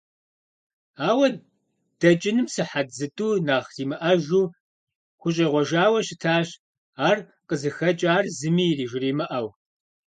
[1.09, 1.27] Ауэ
[1.99, 4.43] дэкӀыным сыхьэт зытӀу нэхъ имыӀэжу
[5.19, 6.47] хущӀегъуэжауэ щытащ,
[7.07, 9.47] ар къызыхэкӀар зыми жримыӀэу.